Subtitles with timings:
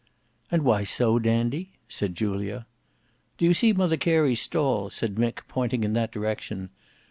[0.49, 2.65] "And why so, Dandy?" said Julia.
[3.37, 6.71] "Do you see Mother Carey's stall?" said Mick, pointing in that direction.